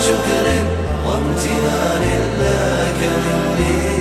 شكر 0.00 0.46
وامتنان 1.06 2.04
لك 2.40 3.00
مني 3.24 3.96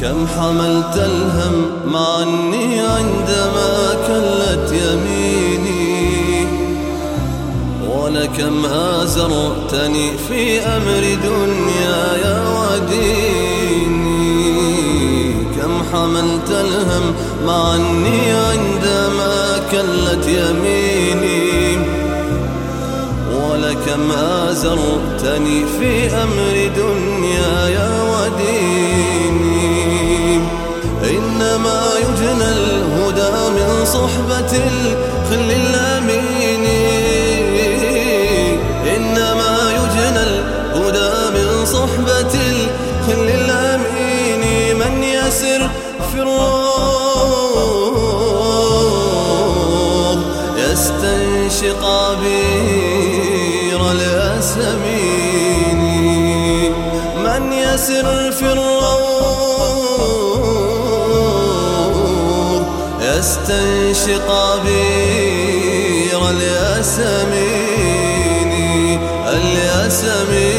كم 0.00 0.26
حملت 0.26 0.96
الهم 0.96 1.56
مع 1.86 2.22
أني 2.22 2.80
عندما 2.80 3.72
كلت 4.06 4.68
يميني 4.72 6.46
ولكم 7.88 8.56
آزرتني 8.66 10.06
في 10.28 10.60
أمر 10.60 11.02
دنياي 11.24 12.24
وديني. 12.56 14.16
كم 15.56 15.74
حملت 15.92 16.50
الهم 16.50 17.14
مع 17.46 17.74
أني 17.74 18.32
عندما 18.32 19.36
كلت 19.72 20.24
يميني 20.28 21.55
ولكم 23.86 24.10
آزرتني 24.12 25.66
في 25.78 25.90
أمر 26.14 26.70
دنياي 26.76 27.76
وديني. 28.10 29.66
إنما 31.04 31.80
يجنى 31.98 32.48
الهدى 32.48 33.34
من 33.56 33.84
صحبة 33.84 34.52
الخل 34.52 35.50
الأمين. 35.50 36.64
إنما 38.96 39.52
يجنى 39.78 40.22
الهدى 40.22 41.12
من 41.34 41.48
صحبة 41.66 42.34
الخل 42.34 43.28
الأمين. 43.28 44.42
من 44.78 44.94
يسر 45.02 45.62
في 46.12 46.18
الروح 46.18 46.95
الأسمين 54.56 55.80
من 57.24 57.52
يسر 57.52 58.32
في 58.32 58.52
الروح 58.52 58.96
يستنشق 63.00 64.30
عبير 64.30 64.70
الياسمين. 66.30 67.46
الياسمين. 69.28 70.55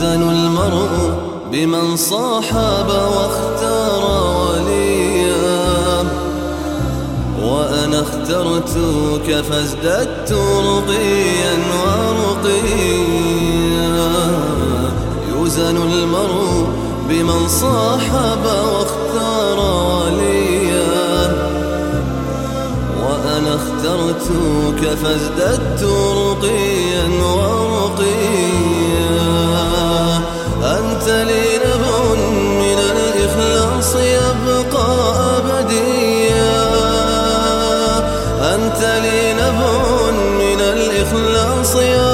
يوزن 0.00 0.22
المرء 0.30 1.12
بمن 1.52 1.96
صاحب 1.96 2.88
واختار 2.88 4.02
وليا. 4.40 6.04
وأنا 7.42 8.00
اخترتك 8.00 9.44
فازددت 9.50 10.32
رقيا 10.32 11.54
ورقيا. 11.84 12.80
يوزن 15.28 15.76
المرء 15.76 16.66
بمن 17.08 17.48
صاحب 17.48 18.44
واختار 18.72 19.58
وليا 19.58 19.99
اخترتك 23.54 24.98
فازددت 25.02 25.82
رقيا 26.16 27.04
ورقيا. 27.22 28.50
أنت 30.78 31.08
لي 31.08 31.44
نبع 31.64 32.14
من 32.60 32.78
الإخلاص 32.78 33.94
يبقى 33.94 34.88
أبديا. 35.38 36.60
أنت 38.54 38.82
لي 39.02 39.32
نبع 39.34 40.10
من 40.10 40.60
الإخلاص 40.60 41.76
يبقى 41.76 42.09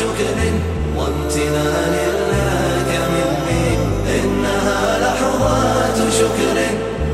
شكر 0.00 0.34
وامتنان 0.96 1.94
لك 2.30 2.90
مني 3.12 3.78
إنها 4.20 4.98
لحظات 4.98 6.12
شكر 6.12 6.56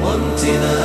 وامتنان 0.04 0.75